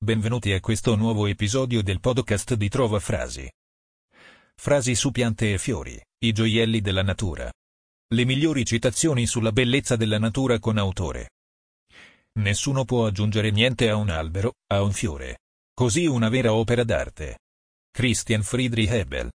Benvenuti 0.00 0.52
a 0.52 0.60
questo 0.60 0.94
nuovo 0.94 1.26
episodio 1.26 1.82
del 1.82 1.98
podcast 1.98 2.54
di 2.54 2.68
Trova 2.68 3.00
Frasi. 3.00 3.50
Frasi 4.54 4.94
su 4.94 5.10
piante 5.10 5.52
e 5.52 5.58
fiori, 5.58 6.00
i 6.24 6.30
gioielli 6.30 6.80
della 6.80 7.02
natura. 7.02 7.52
Le 8.14 8.24
migliori 8.24 8.64
citazioni 8.64 9.26
sulla 9.26 9.50
bellezza 9.50 9.96
della 9.96 10.20
natura 10.20 10.60
con 10.60 10.78
autore. 10.78 11.30
Nessuno 12.38 12.84
può 12.84 13.06
aggiungere 13.06 13.50
niente 13.50 13.90
a 13.90 13.96
un 13.96 14.08
albero, 14.08 14.52
a 14.68 14.82
un 14.82 14.92
fiore. 14.92 15.40
Così 15.74 16.06
una 16.06 16.28
vera 16.28 16.52
opera 16.52 16.84
d'arte. 16.84 17.40
Christian 17.90 18.44
Friedrich 18.44 18.92
Hebel. 18.92 19.32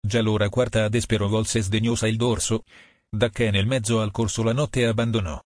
Già 0.00 0.22
l'ora 0.22 0.48
quarta 0.48 0.84
ad 0.84 0.94
espero 0.94 1.26
volse 1.26 1.60
sdegnosa 1.60 2.06
il 2.06 2.16
dorso, 2.16 2.62
da 3.10 3.30
che 3.30 3.50
nel 3.50 3.66
mezzo 3.66 4.00
al 4.00 4.12
corso 4.12 4.44
la 4.44 4.52
notte 4.52 4.86
abbandonò. 4.86 5.42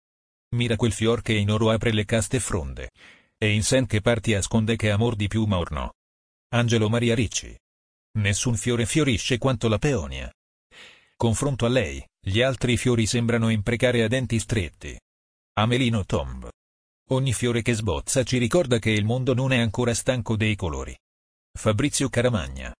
Mira 0.55 0.75
quel 0.75 0.91
fior 0.91 1.21
che 1.21 1.33
in 1.33 1.51
oro 1.51 1.71
apre 1.71 1.93
le 1.93 2.03
caste 2.03 2.41
fronde 2.41 2.89
e 3.37 3.53
in 3.53 3.63
sen 3.63 3.85
che 3.85 4.01
parti 4.01 4.33
asconde 4.33 4.75
che 4.75 4.89
amor 4.89 5.15
di 5.15 5.27
più 5.27 5.45
ma 5.45 5.57
orno. 5.57 5.93
Angelo 6.53 6.89
Maria 6.89 7.13
Ricci. 7.13 7.55
Nessun 8.17 8.55
fiore 8.55 8.85
fiorisce 8.85 9.37
quanto 9.37 9.67
la 9.67 9.77
peonia. 9.77 10.31
Confronto 11.15 11.65
a 11.65 11.69
lei, 11.69 12.03
gli 12.19 12.41
altri 12.41 12.77
fiori 12.77 13.05
sembrano 13.05 13.49
imprecare 13.49 14.03
a 14.03 14.07
denti 14.07 14.39
stretti. 14.39 14.97
Amelino 15.53 16.05
Tomb. 16.05 16.49
Ogni 17.09 17.33
fiore 17.33 17.61
che 17.61 17.73
sbozza 17.73 18.23
ci 18.23 18.37
ricorda 18.37 18.79
che 18.79 18.91
il 18.91 19.05
mondo 19.05 19.33
non 19.33 19.51
è 19.51 19.57
ancora 19.59 19.93
stanco 19.93 20.35
dei 20.35 20.55
colori. 20.55 20.97
Fabrizio 21.57 22.09
Caramagna. 22.09 22.73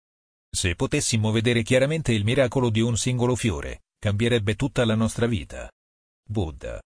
Se 0.49 0.76
potessimo 0.76 1.32
vedere 1.32 1.63
chiaramente 1.63 2.13
il 2.13 2.24
miracolo 2.24 2.70
di 2.70 2.82
un 2.82 2.98
singolo 2.98 3.35
fiore, 3.35 3.84
cambierebbe 3.99 4.55
tutta 4.55 4.85
la 4.85 4.96
nostra 4.96 5.27
vita. 5.27 5.70
Buddha. 6.24 6.82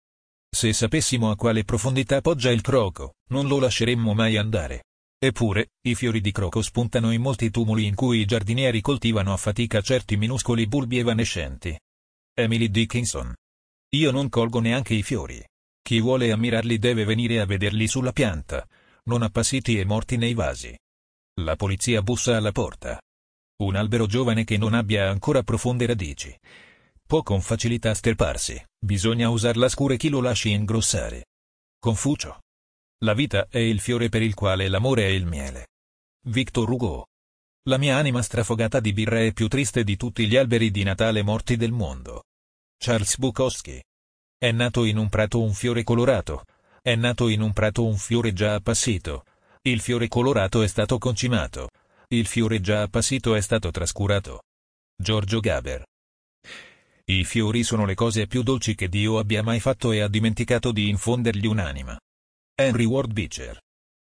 Se 0.52 0.72
sapessimo 0.72 1.30
a 1.30 1.36
quale 1.36 1.64
profondità 1.64 2.20
poggia 2.20 2.50
il 2.50 2.60
croco, 2.60 3.14
non 3.28 3.46
lo 3.46 3.58
lasceremmo 3.60 4.14
mai 4.14 4.36
andare. 4.36 4.84
Eppure, 5.18 5.72
i 5.82 5.94
fiori 5.94 6.20
di 6.20 6.32
croco 6.32 6.60
spuntano 6.60 7.12
in 7.12 7.20
molti 7.20 7.50
tumuli 7.50 7.86
in 7.86 7.94
cui 7.94 8.20
i 8.20 8.24
giardinieri 8.24 8.80
coltivano 8.80 9.32
a 9.32 9.36
fatica 9.36 9.80
certi 9.80 10.16
minuscoli 10.16 10.66
bulbi 10.66 10.98
evanescenti. 10.98 11.78
Emily 12.34 12.68
Dickinson. 12.68 13.34
Io 13.90 14.10
non 14.10 14.28
colgo 14.28 14.60
neanche 14.60 14.94
i 14.94 15.02
fiori. 15.02 15.42
Chi 15.82 16.00
vuole 16.00 16.32
ammirarli 16.32 16.78
deve 16.78 17.04
venire 17.04 17.40
a 17.40 17.46
vederli 17.46 17.86
sulla 17.86 18.12
pianta, 18.12 18.66
non 19.04 19.22
appassiti 19.22 19.78
e 19.78 19.84
morti 19.84 20.16
nei 20.16 20.34
vasi. 20.34 20.76
La 21.40 21.56
polizia 21.56 22.02
bussa 22.02 22.36
alla 22.36 22.52
porta. 22.52 23.00
Un 23.62 23.76
albero 23.76 24.06
giovane 24.06 24.44
che 24.44 24.56
non 24.56 24.74
abbia 24.74 25.10
ancora 25.10 25.42
profonde 25.42 25.86
radici 25.86 26.36
può 27.10 27.24
con 27.24 27.40
facilità 27.40 27.92
sterparsi, 27.92 28.64
bisogna 28.80 29.28
usarla 29.28 29.68
scura 29.68 29.94
chi 29.96 30.08
lo 30.08 30.20
lasci 30.20 30.50
ingrossare. 30.50 31.26
Confucio. 31.78 32.40
La 33.04 33.14
vita 33.14 33.46
è 33.48 33.58
il 33.58 33.80
fiore 33.80 34.08
per 34.08 34.22
il 34.22 34.34
quale 34.34 34.68
l'amore 34.68 35.04
è 35.04 35.10
il 35.10 35.26
miele. 35.26 35.68
Victor 36.26 36.68
Hugo. 36.68 37.06
La 37.68 37.78
mia 37.78 37.96
anima 37.96 38.22
strafogata 38.22 38.80
di 38.80 38.92
birra 38.92 39.20
è 39.20 39.32
più 39.32 39.48
triste 39.48 39.84
di 39.84 39.96
tutti 39.96 40.26
gli 40.26 40.36
alberi 40.36 40.70
di 40.70 40.82
Natale 40.82 41.22
morti 41.22 41.56
del 41.56 41.72
mondo. 41.72 42.24
Charles 42.76 43.16
Bukowski. 43.18 43.82
È 44.36 44.50
nato 44.50 44.84
in 44.84 44.96
un 44.96 45.08
prato 45.08 45.42
un 45.42 45.52
fiore 45.52 45.84
colorato. 45.84 46.44
È 46.82 46.94
nato 46.94 47.28
in 47.28 47.42
un 47.42 47.52
prato 47.52 47.84
un 47.84 47.96
fiore 47.96 48.32
già 48.32 48.54
appassito. 48.54 49.24
Il 49.62 49.80
fiore 49.80 50.08
colorato 50.08 50.62
è 50.62 50.66
stato 50.66 50.98
concimato. 50.98 51.68
Il 52.08 52.26
fiore 52.26 52.60
già 52.60 52.82
appassito 52.82 53.34
è 53.34 53.40
stato 53.40 53.70
trascurato. 53.70 54.42
Giorgio 54.96 55.40
Gaber. 55.40 55.84
I 57.10 57.24
fiori 57.24 57.64
sono 57.64 57.86
le 57.86 57.96
cose 57.96 58.28
più 58.28 58.44
dolci 58.44 58.76
che 58.76 58.88
Dio 58.88 59.18
abbia 59.18 59.42
mai 59.42 59.58
fatto 59.58 59.90
e 59.90 59.98
ha 59.98 60.06
dimenticato 60.06 60.70
di 60.70 60.88
infondergli 60.88 61.46
un'anima. 61.46 61.98
Henry 62.54 62.84
Ward 62.84 63.12
Beecher. 63.12 63.58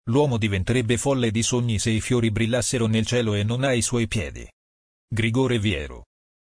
L'uomo 0.10 0.40
diventerebbe 0.40 0.98
folle 0.98 1.30
di 1.30 1.44
sogni 1.44 1.78
se 1.78 1.92
i 1.92 2.02
fiori 2.02 2.32
brillassero 2.32 2.88
nel 2.88 3.06
cielo 3.06 3.36
e 3.36 3.44
non 3.44 3.64
ai 3.64 3.84
suoi 3.84 4.08
piedi. 4.08 4.50
Grigore 5.08 5.60
Viero. 5.60 6.06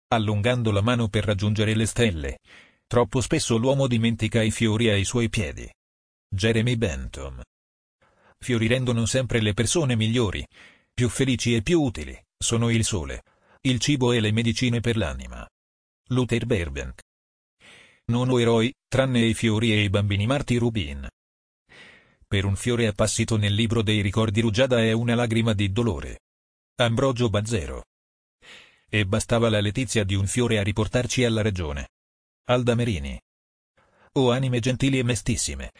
Allungando 0.10 0.72
la 0.72 0.82
mano 0.82 1.08
per 1.08 1.24
raggiungere 1.24 1.76
le 1.76 1.86
stelle, 1.86 2.40
troppo 2.88 3.22
spesso 3.22 3.56
l'uomo 3.56 3.88
dimentica 3.88 4.42
i 4.42 4.52
fiori 4.52 4.90
ai 4.90 5.06
suoi 5.06 5.30
piedi. 5.30 5.72
Jeremy 6.28 6.76
Bentham. 6.76 7.42
Fiori 8.38 8.68
rendono 8.68 9.06
sempre 9.06 9.40
le 9.40 9.54
persone 9.54 9.96
migliori, 9.96 10.46
più 10.94 11.08
felici 11.08 11.56
e 11.56 11.62
più 11.62 11.82
utili, 11.82 12.22
sono 12.38 12.70
il 12.70 12.84
sole, 12.84 13.24
il 13.62 13.80
cibo 13.80 14.12
e 14.12 14.20
le 14.20 14.34
medicine 14.34 14.82
per 14.82 14.98
l'anima. 14.98 15.48
Luther 16.10 16.46
Burbank. 16.46 17.02
Non 18.06 18.30
ho 18.30 18.40
eroi, 18.40 18.74
tranne 18.88 19.22
i 19.22 19.34
fiori 19.34 19.72
e 19.72 19.84
i 19.84 19.90
bambini 19.90 20.26
Marty 20.26 20.58
Rubin. 20.58 21.08
Per 22.28 22.46
un 22.46 22.56
fiore 22.56 22.88
appassito 22.88 23.38
nel 23.38 23.54
libro 23.54 23.82
dei 23.82 24.02
ricordi 24.02 24.42
rugiada 24.42 24.80
è 24.80 24.92
una 24.92 25.16
lagrima 25.16 25.54
di 25.54 25.72
dolore. 25.72 26.20
Ambrogio 26.76 27.30
Bazzero. 27.30 27.86
E 28.90 29.06
bastava 29.06 29.50
la 29.50 29.62
letizia 29.62 30.04
di 30.04 30.16
un 30.16 30.28
fiore 30.28 30.60
a 30.60 30.64
riportarci 30.64 31.24
alla 31.24 31.42
ragione. 31.42 31.90
Alda 32.50 32.76
Merini. 32.76 33.20
O 34.14 34.32
anime 34.32 34.60
gentili 34.60 35.00
e 35.00 35.04
mestissime, 35.04 35.72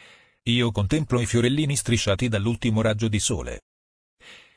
io 0.44 0.70
contemplo 0.72 1.20
i 1.20 1.26
fiorellini 1.26 1.76
strisciati 1.76 2.28
dall'ultimo 2.28 2.80
raggio 2.80 3.08
di 3.08 3.20
sole. 3.20 3.60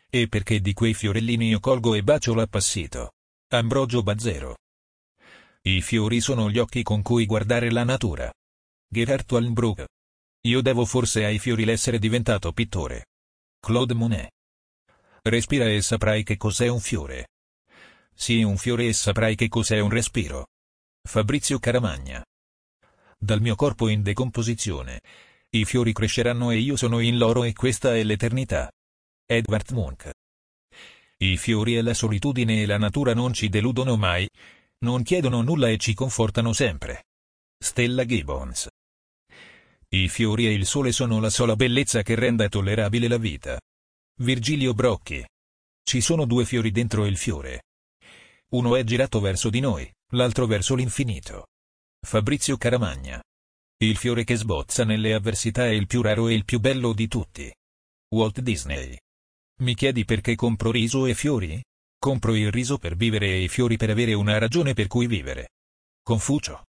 E 0.10 0.28
perché 0.30 0.62
di 0.62 0.74
quei 0.74 0.94
fiorellini 0.94 1.50
io 1.50 1.60
colgo 1.60 1.94
e 1.94 2.04
bacio 2.04 2.34
l'appassito. 2.34 3.12
Ambrogio 3.50 4.02
Bazzero. 4.02 4.56
I 5.68 5.82
fiori 5.82 6.22
sono 6.22 6.50
gli 6.50 6.60
occhi 6.60 6.82
con 6.82 7.02
cui 7.02 7.26
guardare 7.26 7.70
la 7.70 7.84
natura. 7.84 8.32
Gerhard 8.88 9.30
Wallenbruck. 9.30 9.84
Io 10.46 10.62
devo 10.62 10.86
forse 10.86 11.26
ai 11.26 11.40
fiori 11.40 11.66
l'essere 11.66 12.00
diventato 12.00 12.54
pittore. 12.54 13.08
Claude 13.60 13.94
Monet. 13.94 14.30
Respira 15.24 15.68
e 15.68 15.82
saprai 15.82 16.24
che 16.24 16.38
cos'è 16.38 16.70
un 16.70 16.80
fiore. 16.80 17.28
Sii 18.16 18.44
un 18.44 18.56
fiore 18.56 18.88
e 18.88 18.94
saprai 18.94 19.36
che 19.36 19.50
cos'è 19.50 19.80
un 19.80 19.90
respiro. 19.90 20.48
Fabrizio 21.06 21.60
Caramagna. 21.60 22.24
Dal 23.18 23.42
mio 23.42 23.56
corpo 23.56 23.90
in 23.90 24.04
decomposizione. 24.04 25.02
I 25.50 25.66
fiori 25.66 25.92
cresceranno 25.92 26.50
e 26.52 26.60
io 26.60 26.78
sono 26.78 27.00
in 27.00 27.18
loro 27.18 27.44
e 27.44 27.52
questa 27.52 27.94
è 27.94 28.04
l'eternità. 28.04 28.72
Edvard 29.26 29.70
Munch. 29.72 30.12
I 31.18 31.36
fiori 31.36 31.76
e 31.76 31.82
la 31.82 31.94
solitudine 31.94 32.62
e 32.62 32.66
la 32.66 32.78
natura 32.78 33.14
non 33.14 33.34
ci 33.34 33.50
deludono 33.50 33.98
mai, 33.98 34.30
non 34.80 35.04
chiedono 35.04 35.42
nulla 35.42 35.70
e 35.70 35.78
ci 35.78 35.94
confortano 35.94 36.54
sempre. 36.54 37.06
Stella 37.58 38.06
Gibbons. 38.06 38.68
I 39.90 40.10
fiori 40.10 40.46
e 40.48 40.54
il 40.54 40.66
sole 40.66 40.92
sono 40.92 41.20
la 41.20 41.30
sola 41.30 41.56
bellezza 41.56 42.04
che 42.04 42.16
renda 42.16 42.48
tollerabile 42.50 43.08
la 43.08 43.18
vita. 43.18 43.60
Virgilio 44.20 44.74
Brocchi. 44.74 45.26
Ci 45.84 46.02
sono 46.02 46.26
due 46.26 46.46
fiori 46.46 46.72
dentro 46.72 47.06
il 47.06 47.18
fiore. 47.18 47.64
Uno 48.50 48.76
è 48.76 48.84
girato 48.84 49.20
verso 49.20 49.50
di 49.50 49.60
noi, 49.60 49.90
l'altro 50.12 50.46
verso 50.46 50.76
l'infinito. 50.76 51.48
Fabrizio 52.06 52.58
Caramagna. 52.58 53.22
Il 53.80 53.98
fiore 53.98 54.24
che 54.24 54.36
sbozza 54.36 54.84
nelle 54.84 55.14
avversità 55.14 55.66
è 55.66 55.72
il 55.72 55.88
più 55.88 56.02
raro 56.02 56.28
e 56.28 56.34
il 56.34 56.46
più 56.46 56.60
bello 56.60 56.94
di 56.94 57.08
tutti. 57.08 57.54
Walt 58.10 58.42
Disney. 58.42 58.98
Mi 59.62 59.74
chiedi 59.74 60.06
perché 60.06 60.36
compro 60.36 60.72
riso 60.72 61.06
e 61.06 61.14
fiori? 61.14 61.62
Compro 62.00 62.36
il 62.36 62.52
riso 62.52 62.78
per 62.78 62.96
vivere 62.96 63.28
e 63.28 63.44
i 63.44 63.48
fiori 63.48 63.76
per 63.76 63.90
avere 63.90 64.14
una 64.14 64.38
ragione 64.38 64.74
per 64.74 64.88
cui 64.88 65.08
vivere. 65.08 65.50
Confucio. 66.04 66.66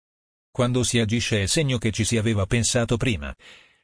Quando 0.51 0.83
si 0.83 0.99
agisce 0.99 1.43
è 1.43 1.47
segno 1.47 1.79
che 1.79 1.93
ci 1.93 2.05
si 2.05 2.17
aveva 2.17 2.47
pensato 2.47 2.97
prima. 2.97 3.35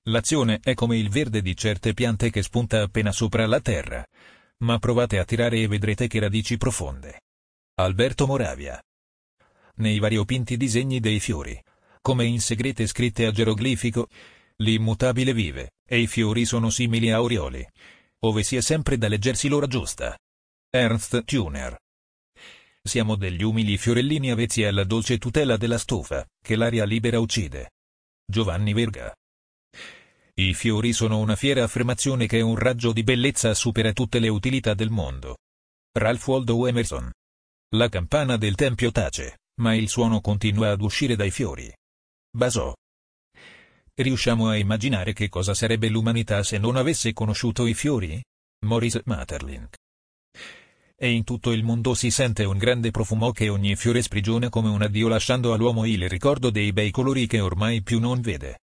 L'azione 0.05 0.61
è 0.63 0.75
come 0.75 0.97
il 0.97 1.11
verde 1.11 1.43
di 1.43 1.57
certe 1.57 1.95
piante 1.95 2.31
che 2.31 2.43
spunta 2.43 2.83
appena 2.83 3.13
sopra 3.13 3.47
la 3.47 3.61
terra. 3.61 4.05
Ma 4.59 4.79
provate 4.79 5.19
a 5.19 5.25
tirare 5.25 5.61
e 5.61 5.69
vedrete 5.69 6.09
che 6.09 6.19
radici 6.19 6.57
profonde. 6.57 7.21
Alberto 7.75 8.27
Moravia. 8.27 8.83
Nei 9.77 9.99
variopinti 9.99 10.57
disegni 10.57 11.01
dei 11.01 11.21
fiori, 11.21 11.61
come 12.01 12.25
in 12.25 12.41
segrete 12.41 12.87
scritte 12.87 13.27
a 13.27 13.33
geroglifico, 13.33 14.09
l'immutabile 14.57 15.33
vive, 15.33 15.73
e 15.87 15.99
i 15.99 16.07
fiori 16.07 16.45
sono 16.45 16.71
simili 16.71 17.11
a 17.11 17.17
aureoli, 17.17 17.67
ove 18.21 18.43
sia 18.43 18.61
sempre 18.61 18.97
da 18.97 19.09
leggersi 19.09 19.49
l'ora 19.49 19.67
giusta. 19.67 20.17
Ernst 20.77 21.23
Tuner. 21.23 21.79
Siamo 22.83 23.15
degli 23.15 23.45
umili 23.45 23.79
fiorellini 23.79 24.33
avvezzi 24.33 24.65
alla 24.65 24.83
dolce 24.83 25.19
tutela 25.19 25.57
della 25.57 25.79
stufa, 25.79 26.27
che 26.45 26.57
l'aria 26.57 26.85
libera 26.85 27.21
uccide. 27.21 27.75
Giovanni 28.27 28.73
Verga. 28.73 29.15
I 30.35 30.53
fiori 30.53 30.93
sono 30.93 31.19
una 31.19 31.37
fiera 31.37 31.63
affermazione 31.63 32.27
che 32.27 32.41
un 32.41 32.57
raggio 32.57 32.93
di 32.93 33.05
bellezza 33.05 33.55
supera 33.55 33.93
tutte 33.93 34.19
le 34.19 34.27
utilità 34.27 34.75
del 34.75 34.91
mondo. 34.91 35.37
Ralph 35.97 36.27
Waldo 36.27 36.67
Emerson. 36.67 37.09
La 37.77 37.89
campana 37.89 38.37
del 38.37 38.57
tempio 38.57 38.91
tace, 38.91 39.43
ma 39.61 39.77
il 39.77 39.89
suono 39.89 40.21
continua 40.21 40.73
ad 40.73 40.81
uscire 40.81 41.15
dai 41.15 41.31
fiori. 41.31 41.73
Basò. 42.37 42.75
Riusciamo 43.95 44.49
a 44.49 44.57
immaginare 44.57 45.13
che 45.13 45.29
cosa 45.29 45.55
sarebbe 45.55 45.89
l'umanità 45.89 46.43
se 46.43 46.59
non 46.59 46.75
avesse 46.75 47.13
conosciuto 47.13 47.65
i 47.65 47.75
fiori? 47.75 48.21
Maurice 48.67 49.03
Maeterlinck 49.05 49.83
e 50.97 51.11
in 51.11 51.25
tutto 51.25 51.51
il 51.51 51.65
mondo 51.65 51.95
si 51.95 52.11
sente 52.11 52.45
un 52.45 52.57
grande 52.57 52.91
profumo 52.91 53.33
che 53.33 53.49
ogni 53.49 53.75
fiore 53.77 54.01
sprigiona 54.03 54.49
come 54.49 54.69
un 54.69 54.83
addio 54.83 55.09
lasciando 55.09 55.53
all'uomo 55.53 55.85
il 55.85 56.09
ricordo 56.09 56.51
dei 56.51 56.73
bei 56.73 56.91
colori 56.91 57.27
che 57.27 57.41
ormai 57.41 57.83
più 57.83 57.99
non 57.99 58.21
vede. 58.21 58.61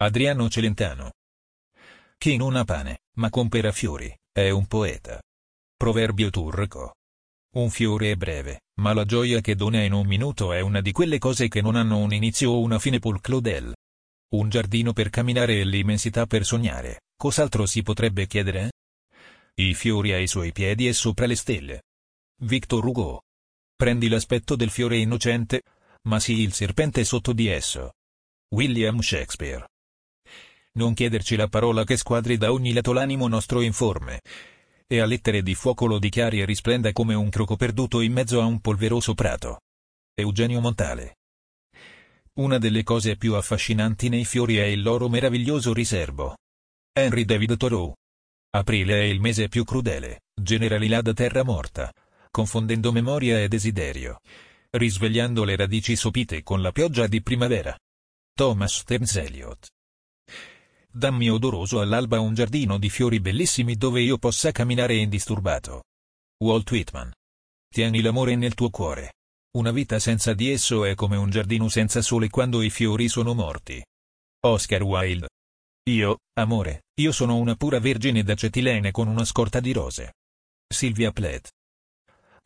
Adriano 0.00 0.48
Celentano 0.48 1.12
Chi 2.18 2.36
non 2.36 2.56
ha 2.56 2.64
pane, 2.64 3.02
ma 3.16 3.30
compera 3.30 3.72
fiori, 3.72 4.14
è 4.32 4.50
un 4.50 4.66
poeta. 4.66 5.20
Proverbio 5.76 6.30
turco. 6.30 6.94
Un 7.54 7.70
fiore 7.70 8.10
è 8.10 8.16
breve, 8.16 8.62
ma 8.80 8.92
la 8.92 9.04
gioia 9.04 9.40
che 9.40 9.54
dona 9.54 9.82
in 9.82 9.92
un 9.92 10.06
minuto 10.06 10.52
è 10.52 10.60
una 10.60 10.80
di 10.80 10.92
quelle 10.92 11.18
cose 11.18 11.48
che 11.48 11.62
non 11.62 11.76
hanno 11.76 11.98
un 11.98 12.12
inizio 12.12 12.50
o 12.50 12.60
una 12.60 12.78
fine. 12.78 12.98
Paul 12.98 13.20
Claudel. 13.20 13.74
Un 14.34 14.48
giardino 14.50 14.92
per 14.92 15.08
camminare 15.08 15.60
e 15.60 15.64
l'immensità 15.64 16.26
per 16.26 16.44
sognare, 16.44 17.04
cos'altro 17.16 17.64
si 17.64 17.82
potrebbe 17.82 18.26
chiedere? 18.26 18.72
I 19.60 19.74
fiori 19.74 20.12
ai 20.12 20.28
suoi 20.28 20.52
piedi 20.52 20.86
e 20.86 20.92
sopra 20.92 21.26
le 21.26 21.34
stelle. 21.34 21.82
Victor 22.42 22.86
Hugo. 22.86 23.22
Prendi 23.74 24.08
l'aspetto 24.08 24.54
del 24.54 24.70
fiore 24.70 24.98
innocente, 24.98 25.62
ma 26.02 26.20
sii 26.20 26.42
il 26.42 26.52
serpente 26.52 27.02
sotto 27.02 27.32
di 27.32 27.48
esso. 27.48 27.94
William 28.54 29.00
Shakespeare. 29.00 29.66
Non 30.74 30.94
chiederci 30.94 31.34
la 31.34 31.48
parola 31.48 31.82
che 31.82 31.96
squadri 31.96 32.36
da 32.36 32.52
ogni 32.52 32.72
lato 32.72 32.92
l'animo 32.92 33.26
nostro 33.26 33.60
informe, 33.60 34.20
e 34.86 35.00
a 35.00 35.06
lettere 35.06 35.42
di 35.42 35.56
fuoco 35.56 35.86
lo 35.86 35.98
dichiari 35.98 36.40
e 36.40 36.44
risplenda 36.44 36.92
come 36.92 37.14
un 37.14 37.28
croco 37.28 37.56
perduto 37.56 38.00
in 38.00 38.12
mezzo 38.12 38.40
a 38.40 38.44
un 38.44 38.60
polveroso 38.60 39.14
prato. 39.14 39.62
Eugenio 40.14 40.60
Montale. 40.60 41.16
Una 42.34 42.58
delle 42.58 42.84
cose 42.84 43.16
più 43.16 43.34
affascinanti 43.34 44.08
nei 44.08 44.24
fiori 44.24 44.58
è 44.58 44.66
il 44.66 44.82
loro 44.82 45.08
meraviglioso 45.08 45.72
riservo. 45.72 46.36
Henry 46.92 47.24
David 47.24 47.56
Thoreau. 47.56 47.92
Aprile 48.50 49.00
è 49.00 49.04
il 49.04 49.20
mese 49.20 49.48
più 49.48 49.64
crudele, 49.64 50.22
generalilà 50.34 51.02
da 51.02 51.12
terra 51.12 51.42
morta, 51.42 51.92
confondendo 52.30 52.92
memoria 52.92 53.40
e 53.40 53.48
desiderio, 53.48 54.20
risvegliando 54.70 55.44
le 55.44 55.54
radici 55.54 55.96
sopite 55.96 56.42
con 56.42 56.62
la 56.62 56.72
pioggia 56.72 57.06
di 57.06 57.20
primavera. 57.20 57.76
Thomas 58.34 58.78
Stearns 58.78 59.16
Eliot. 59.16 59.66
Dammi 60.90 61.28
odoroso 61.28 61.80
all'alba 61.80 62.20
un 62.20 62.32
giardino 62.32 62.78
di 62.78 62.88
fiori 62.88 63.20
bellissimi 63.20 63.76
dove 63.76 64.00
io 64.00 64.16
possa 64.16 64.50
camminare 64.50 64.94
indisturbato. 64.94 65.82
Walt 66.42 66.70
Whitman. 66.70 67.12
Tieni 67.68 68.00
l'amore 68.00 68.34
nel 68.34 68.54
tuo 68.54 68.70
cuore. 68.70 69.14
Una 69.58 69.72
vita 69.72 69.98
senza 69.98 70.32
di 70.32 70.50
esso 70.50 70.86
è 70.86 70.94
come 70.94 71.16
un 71.16 71.28
giardino 71.28 71.68
senza 71.68 72.00
sole 72.00 72.30
quando 72.30 72.62
i 72.62 72.70
fiori 72.70 73.08
sono 73.08 73.34
morti. 73.34 73.84
Oscar 74.40 74.82
Wilde. 74.82 75.28
Io, 75.88 76.18
amore, 76.34 76.82
io 77.00 77.12
sono 77.12 77.36
una 77.36 77.54
pura 77.54 77.80
vergine 77.80 78.22
d'acetilene 78.22 78.90
con 78.90 79.08
una 79.08 79.24
scorta 79.24 79.58
di 79.58 79.72
rose. 79.72 80.16
Sylvia 80.68 81.12
Plath. 81.12 81.48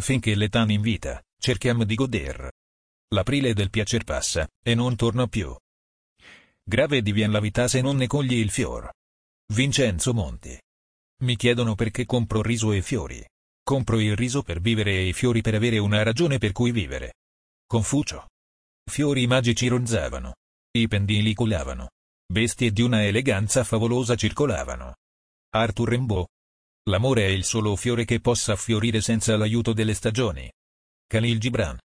Finché 0.01 0.37
l'età 0.37 0.65
invita, 0.69 1.21
cerchiamo 1.41 1.83
di 1.83 1.97
goder. 1.97 2.53
L'aprile 3.09 3.53
del 3.53 3.71
piacer 3.71 4.05
passa, 4.05 4.49
e 4.63 4.77
non 4.77 4.95
torna 4.95 5.27
più. 5.27 5.53
Grave 6.63 7.03
divien 7.03 7.33
la 7.33 7.41
vita 7.41 7.67
se 7.67 7.81
non 7.81 7.97
ne 7.97 8.07
cogli 8.07 8.35
il 8.35 8.51
fior. 8.51 8.89
Vincenzo 9.53 10.15
Monti. 10.15 10.57
Mi 11.25 11.35
chiedono 11.35 11.75
perché 11.75 12.07
compro 12.07 12.43
riso 12.43 12.71
e 12.71 12.81
fiori. 12.81 13.27
Compro 13.61 13.99
il 13.99 14.15
riso 14.15 14.43
per 14.43 14.61
vivere 14.61 14.93
e 14.93 15.09
i 15.09 15.13
fiori 15.13 15.41
per 15.41 15.55
avere 15.55 15.79
una 15.79 16.05
ragione 16.05 16.39
per 16.39 16.53
cui 16.53 16.71
vivere. 16.71 17.15
Confucio. 17.67 18.29
Fiori 18.89 19.27
magici 19.27 19.67
ronzavano. 19.67 20.37
I 20.71 20.87
pendili 20.87 21.35
culavano. 21.35 21.89
Bestie 22.33 22.73
di 22.73 22.81
una 22.81 23.05
eleganza 23.05 23.63
favolosa 23.63 24.15
circolavano. 24.15 24.95
Arthur 25.51 25.91
Rimbaud. 25.91 26.25
L'amore 26.89 27.27
è 27.27 27.29
il 27.29 27.45
solo 27.45 27.77
fiore 27.77 28.07
che 28.07 28.21
possa 28.21 28.57
fiorire 28.57 29.03
senza 29.03 29.37
l'aiuto 29.37 29.75
delle 29.75 29.93
stagioni. 29.93 30.51
Khalil 31.07 31.39
Gibran. 31.39 31.79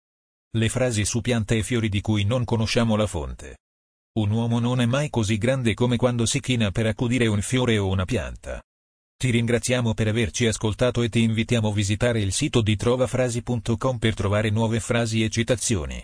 Le 0.56 0.70
frasi 0.70 1.04
su 1.04 1.20
piante 1.20 1.58
e 1.58 1.64
fiori 1.64 1.90
di 1.90 2.00
cui 2.00 2.24
non 2.24 2.46
conosciamo 2.46 2.96
la 2.96 3.08
fonte. 3.08 3.58
Un 4.20 4.32
uomo 4.32 4.60
non 4.60 4.80
è 4.80 4.86
mai 4.86 5.10
così 5.10 5.38
grande 5.38 5.74
come 5.74 5.98
quando 5.98 6.26
si 6.26 6.40
china 6.40 6.72
per 6.72 6.86
accudire 6.86 7.28
un 7.28 7.42
fiore 7.42 7.78
o 7.78 7.90
una 7.90 8.06
pianta. 8.06 8.64
Ti 9.18 9.30
ringraziamo 9.30 9.94
per 9.94 10.08
averci 10.08 10.48
ascoltato 10.48 11.02
e 11.02 11.10
ti 11.10 11.24
invitiamo 11.24 11.68
a 11.68 11.74
visitare 11.74 12.22
il 12.22 12.32
sito 12.32 12.62
di 12.62 12.78
trovafrasi.com 12.78 13.98
per 13.98 14.14
trovare 14.14 14.50
nuove 14.50 14.80
frasi 14.80 15.26
e 15.26 15.30
citazioni. 15.30 16.02